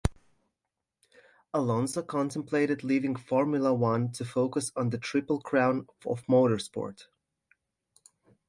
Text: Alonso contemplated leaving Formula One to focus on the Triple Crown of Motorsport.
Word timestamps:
Alonso 1.53 2.01
contemplated 2.01 2.83
leaving 2.83 3.15
Formula 3.15 3.71
One 3.71 4.11
to 4.13 4.25
focus 4.25 4.71
on 4.75 4.89
the 4.89 4.97
Triple 4.97 5.39
Crown 5.39 5.85
of 6.07 6.25
Motorsport. 6.25 7.03